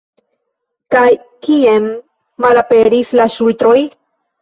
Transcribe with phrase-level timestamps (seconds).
[0.95, 1.03] Kaj
[1.49, 1.87] kien
[2.49, 3.81] malaperis la ŝultroj?